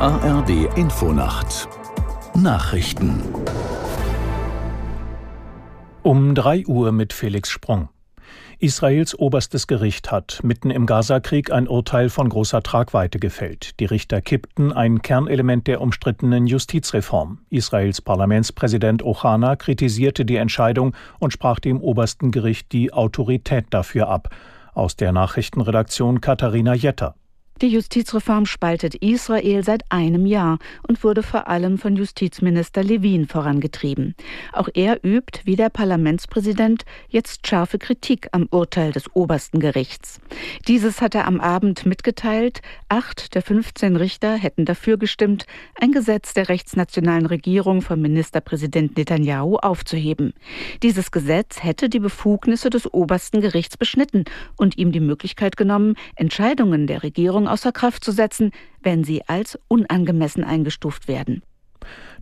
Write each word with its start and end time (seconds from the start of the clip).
ARD 0.00 0.76
Infonacht 0.76 1.68
Nachrichten 2.34 3.22
um 6.02 6.34
3 6.34 6.66
Uhr 6.66 6.90
mit 6.90 7.12
Felix 7.12 7.48
Sprung. 7.48 7.90
Israels 8.58 9.16
oberstes 9.16 9.68
Gericht 9.68 10.10
hat 10.10 10.40
mitten 10.42 10.70
im 10.70 10.86
Gazakrieg 10.86 11.52
ein 11.52 11.68
Urteil 11.68 12.08
von 12.08 12.28
großer 12.28 12.62
Tragweite 12.64 13.20
gefällt. 13.20 13.78
Die 13.78 13.84
Richter 13.84 14.20
kippten 14.20 14.72
ein 14.72 15.00
Kernelement 15.00 15.68
der 15.68 15.80
umstrittenen 15.80 16.48
Justizreform. 16.48 17.38
Israels 17.50 18.00
Parlamentspräsident 18.00 19.04
Ochana 19.04 19.54
kritisierte 19.54 20.24
die 20.24 20.36
Entscheidung 20.36 20.96
und 21.20 21.32
sprach 21.32 21.60
dem 21.60 21.80
obersten 21.80 22.32
Gericht 22.32 22.72
die 22.72 22.92
Autorität 22.92 23.66
dafür 23.70 24.08
ab. 24.08 24.34
Aus 24.74 24.96
der 24.96 25.12
Nachrichtenredaktion 25.12 26.20
Katharina 26.20 26.74
Jetter. 26.74 27.14
Die 27.64 27.70
Justizreform 27.70 28.44
spaltet 28.44 28.94
Israel 28.96 29.64
seit 29.64 29.90
einem 29.90 30.26
Jahr 30.26 30.58
und 30.86 31.02
wurde 31.02 31.22
vor 31.22 31.48
allem 31.48 31.78
von 31.78 31.96
Justizminister 31.96 32.84
Levin 32.84 33.26
vorangetrieben. 33.26 34.14
Auch 34.52 34.68
er 34.74 35.02
übt, 35.02 35.40
wie 35.44 35.56
der 35.56 35.70
Parlamentspräsident, 35.70 36.84
jetzt 37.08 37.46
scharfe 37.46 37.78
Kritik 37.78 38.28
am 38.32 38.48
Urteil 38.50 38.92
des 38.92 39.16
obersten 39.16 39.60
Gerichts. 39.60 40.20
Dieses 40.68 41.00
hat 41.00 41.14
er 41.14 41.26
am 41.26 41.40
Abend 41.40 41.86
mitgeteilt. 41.86 42.60
Acht 42.90 43.34
der 43.34 43.40
15 43.40 43.96
Richter 43.96 44.36
hätten 44.36 44.66
dafür 44.66 44.98
gestimmt, 44.98 45.46
ein 45.80 45.90
Gesetz 45.90 46.34
der 46.34 46.50
rechtsnationalen 46.50 47.24
Regierung 47.24 47.80
von 47.80 47.98
Ministerpräsident 47.98 48.98
Netanyahu 48.98 49.56
aufzuheben. 49.56 50.34
Dieses 50.82 51.10
Gesetz 51.10 51.62
hätte 51.62 51.88
die 51.88 52.00
Befugnisse 52.00 52.68
des 52.68 52.92
obersten 52.92 53.40
Gerichts 53.40 53.78
beschnitten 53.78 54.26
und 54.58 54.76
ihm 54.76 54.92
die 54.92 55.00
Möglichkeit 55.00 55.56
genommen, 55.56 55.94
Entscheidungen 56.14 56.86
der 56.86 57.02
Regierung 57.02 57.48
außer 57.54 57.70
Kraft 57.70 58.02
zu 58.02 58.10
setzen, 58.10 58.50
wenn 58.82 59.04
sie 59.04 59.22
als 59.28 59.56
unangemessen 59.68 60.42
eingestuft 60.42 61.06
werden. 61.06 61.44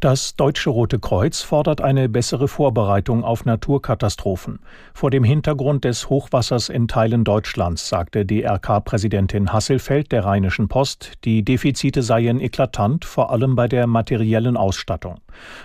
Das 0.01 0.35
Deutsche 0.35 0.71
Rote 0.71 0.99
Kreuz 0.99 1.43
fordert 1.43 1.81
eine 1.81 2.09
bessere 2.09 2.49
Vorbereitung 2.49 3.23
auf 3.23 3.45
Naturkatastrophen. 3.45 4.59
Vor 4.95 5.11
dem 5.11 5.23
Hintergrund 5.23 5.85
des 5.85 6.09
Hochwassers 6.09 6.69
in 6.69 6.89
Teilen 6.89 7.23
Deutschlands 7.23 7.89
sagte 7.89 8.27
DRK-Präsidentin 8.27 9.53
Hasselfeld 9.53 10.11
der 10.11 10.25
Rheinischen 10.25 10.69
Post, 10.69 11.13
die 11.25 11.45
Defizite 11.45 12.03
seien 12.03 12.41
eklatant, 12.41 13.05
vor 13.05 13.31
allem 13.31 13.55
bei 13.55 13.69
der 13.69 13.87
materiellen 13.87 14.57
Ausstattung. 14.57 15.21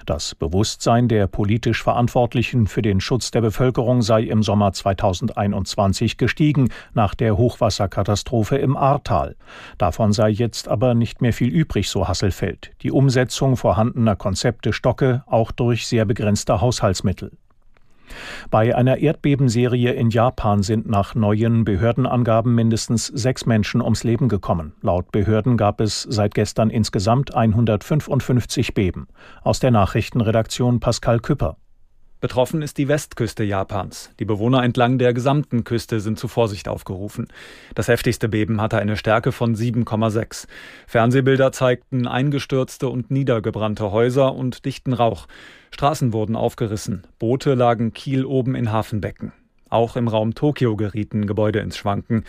Das 0.06 0.36
Bewusstsein 0.36 1.08
der 1.08 1.28
politisch 1.28 1.84
Verantwortlichen 1.84 2.67
für 2.67 2.82
den 2.82 3.02
Schutz 3.02 3.32
der 3.32 3.42
Bevölkerung 3.42 4.02
sei 4.02 4.23
im 4.23 4.44
Sommer 4.44 4.72
2021 4.72 6.17
gestiegen 6.17 6.70
nach 6.94 7.16
der 7.16 7.38
Hochwasserkatastrophe 7.38 8.58
im 8.58 8.78
Ahrtal. 8.78 9.36
Davon 9.78 10.14
sei 10.14 10.30
jetzt 10.30 10.67
aber 10.67 10.94
nicht 10.94 11.22
mehr 11.22 11.34
viel 11.34 11.50
übrig, 11.50 11.89
so 11.89 12.08
Hasselfeld. 12.08 12.72
Die 12.82 12.92
Umsetzung 12.92 13.58
vorhandener 13.88 14.16
Konzepte 14.16 14.73
stocke, 14.73 15.23
auch 15.27 15.52
durch 15.52 15.88
sehr 15.88 16.05
begrenzte 16.05 16.59
Haushaltsmittel. 16.61 17.31
Bei 18.49 18.73
einer 18.73 18.97
Erdbebenserie 18.97 19.91
in 19.91 20.09
Japan 20.09 20.63
sind 20.63 20.88
nach 20.89 21.13
neuen 21.13 21.66
Behördenangaben 21.66 22.55
mindestens 22.55 23.08
sechs 23.08 23.45
Menschen 23.45 23.81
ums 23.81 24.05
Leben 24.05 24.30
gekommen. 24.30 24.73
Laut 24.81 25.11
Behörden 25.11 25.58
gab 25.58 25.81
es 25.81 26.03
seit 26.03 26.33
gestern 26.33 26.69
insgesamt 26.69 27.35
155 27.35 28.73
Beben. 28.73 29.08
Aus 29.43 29.59
der 29.59 29.71
Nachrichtenredaktion 29.71 30.80
Pascal 30.80 31.19
Küpper. 31.19 31.58
Betroffen 32.20 32.64
ist 32.64 32.80
die 32.80 32.88
Westküste 32.88 33.44
Japans. 33.44 34.10
Die 34.20 34.26
Bewohner 34.26 34.64
entlang 34.64 34.98
der 34.98 35.14
gesamten 35.14 35.64
Küste 35.64 36.00
sind 36.00 36.18
zu 36.18 36.28
Vorsicht 36.28 36.68
aufgerufen. 36.68 37.28
Das 37.76 37.90
heftigste 37.90 38.28
Beben 38.28 38.60
hatte 38.60 38.80
eine 38.80 38.98
Stärke 38.98 39.32
von 39.32 39.56
7,6. 39.56 40.48
Fernsehbilder 40.88 41.52
zeigten 41.52 42.08
eingestürzte 42.08 42.90
und 42.90 43.12
niedergebrannte 43.12 43.92
Häuser 43.92 44.33
und 44.33 44.66
dichten 44.66 44.94
Rauch. 44.94 45.27
Straßen 45.70 46.11
wurden 46.11 46.36
aufgerissen. 46.36 47.06
Boote 47.20 47.54
lagen 47.54 47.94
Kiel 47.94 48.26
oben 48.26 48.56
in 48.56 48.72
Hafenbecken. 48.72 49.32
Auch 49.70 49.95
im 49.95 50.08
Raum 50.08 50.33
Tokio 50.33 50.76
gerieten 50.76 51.27
Gebäude 51.27 51.60
ins 51.60 51.77
Schwanken. 51.77 52.23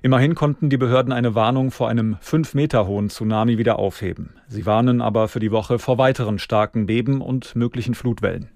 Immerhin 0.00 0.36
konnten 0.36 0.68
die 0.70 0.76
Behörden 0.76 1.12
eine 1.12 1.34
Warnung 1.34 1.72
vor 1.72 1.88
einem 1.88 2.18
fünf 2.20 2.54
Meter 2.54 2.86
hohen 2.86 3.08
Tsunami 3.08 3.58
wieder 3.58 3.80
aufheben. 3.80 4.34
Sie 4.46 4.64
warnen 4.64 5.00
aber 5.00 5.26
für 5.26 5.40
die 5.40 5.50
Woche 5.50 5.80
vor 5.80 5.98
weiteren 5.98 6.38
starken 6.38 6.86
Beben 6.86 7.20
und 7.20 7.56
möglichen 7.56 7.94
Flutwellen. 7.94 8.50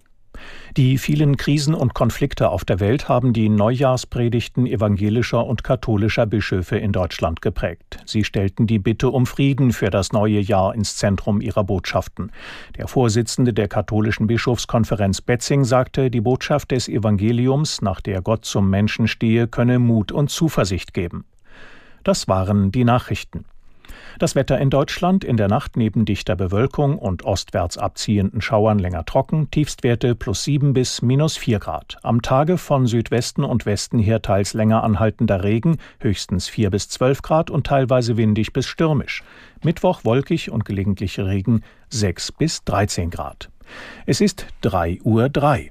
Die 0.76 0.98
vielen 0.98 1.36
Krisen 1.36 1.74
und 1.74 1.94
Konflikte 1.94 2.50
auf 2.50 2.64
der 2.64 2.78
Welt 2.78 3.08
haben 3.08 3.32
die 3.32 3.48
Neujahrspredigten 3.48 4.66
evangelischer 4.66 5.44
und 5.44 5.64
katholischer 5.64 6.26
Bischöfe 6.26 6.76
in 6.76 6.92
Deutschland 6.92 7.40
geprägt. 7.40 8.00
Sie 8.04 8.22
stellten 8.22 8.66
die 8.66 8.78
Bitte 8.78 9.08
um 9.10 9.26
Frieden 9.26 9.72
für 9.72 9.90
das 9.90 10.12
neue 10.12 10.40
Jahr 10.40 10.74
ins 10.74 10.96
Zentrum 10.96 11.40
ihrer 11.40 11.64
Botschaften. 11.64 12.30
Der 12.76 12.86
Vorsitzende 12.86 13.52
der 13.52 13.68
katholischen 13.68 14.26
Bischofskonferenz 14.26 15.20
Betzing 15.20 15.64
sagte, 15.64 16.10
die 16.10 16.20
Botschaft 16.20 16.70
des 16.70 16.88
Evangeliums, 16.88 17.80
nach 17.80 18.00
der 18.00 18.20
Gott 18.20 18.44
zum 18.44 18.68
Menschen 18.68 19.08
stehe, 19.08 19.48
könne 19.48 19.78
Mut 19.78 20.12
und 20.12 20.30
Zuversicht 20.30 20.92
geben. 20.92 21.24
Das 22.04 22.28
waren 22.28 22.70
die 22.70 22.84
Nachrichten. 22.84 23.44
Das 24.18 24.34
Wetter 24.34 24.58
in 24.58 24.68
Deutschland 24.68 25.22
in 25.22 25.36
der 25.36 25.46
Nacht 25.46 25.76
neben 25.76 26.04
dichter 26.04 26.34
Bewölkung 26.34 26.98
und 26.98 27.24
ostwärts 27.24 27.78
abziehenden 27.78 28.40
Schauern 28.40 28.80
länger 28.80 29.04
trocken, 29.04 29.48
Tiefstwerte 29.52 30.16
plus 30.16 30.42
7 30.42 30.72
bis 30.72 31.02
minus 31.02 31.36
4 31.36 31.60
Grad. 31.60 31.98
Am 32.02 32.20
Tage 32.20 32.58
von 32.58 32.88
Südwesten 32.88 33.44
und 33.44 33.64
Westen 33.64 34.00
her 34.00 34.20
teils 34.20 34.54
länger 34.54 34.82
anhaltender 34.82 35.44
Regen, 35.44 35.76
höchstens 36.00 36.48
4 36.48 36.70
bis 36.70 36.88
12 36.88 37.22
Grad 37.22 37.48
und 37.48 37.68
teilweise 37.68 38.16
windig 38.16 38.52
bis 38.52 38.66
stürmisch. 38.66 39.22
Mittwoch 39.62 40.00
wolkig 40.04 40.50
und 40.50 40.64
gelegentlich 40.64 41.20
Regen 41.20 41.62
6 41.90 42.32
bis 42.32 42.64
13 42.64 43.10
Grad. 43.10 43.50
Es 44.04 44.20
ist 44.20 44.46
3 44.62 44.98
Uhr 45.04 45.28
3. 45.28 45.70